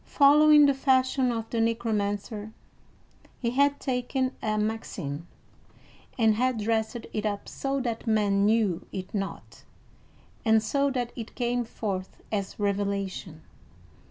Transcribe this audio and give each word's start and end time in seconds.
Following 0.07 0.65
the 0.65 0.73
fashion 0.73 1.31
of 1.31 1.47
the 1.51 1.61
Necromancer, 1.61 2.53
he 3.39 3.51
had 3.51 3.79
taken 3.79 4.31
a 4.41 4.57
maxim, 4.57 5.27
and 6.17 6.33
had 6.33 6.57
dressed 6.57 6.97
it 7.13 7.23
up 7.23 7.47
so 7.47 7.79
that 7.81 8.07
men 8.07 8.43
knew 8.43 8.87
it 8.91 9.13
not, 9.13 9.63
and 10.43 10.63
so 10.63 10.89
that 10.89 11.13
it 11.15 11.35
came 11.35 11.63
forth 11.63 12.19
as 12.31 12.59
revelation. 12.59 13.43